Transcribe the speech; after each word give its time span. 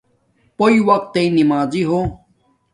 پوݵ 0.57 0.75
وقت 0.87 1.07
تݵ 1.13 1.25
نمازی 1.37 1.81
ہو 1.89 1.99